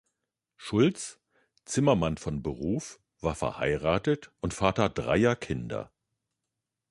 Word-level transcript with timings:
Schulz, 0.57 1.19
Zimmermann 1.63 2.17
von 2.17 2.41
Beruf, 2.41 2.99
war 3.19 3.35
verheiratet 3.35 4.31
und 4.41 4.51
Vater 4.51 4.89
dreier 4.89 5.35
Kinder. 5.35 5.91